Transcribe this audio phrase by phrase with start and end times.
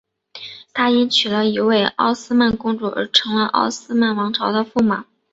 [0.73, 5.05] 他因娶了一位奥斯曼公主而成为了奥斯曼王朝的驸马。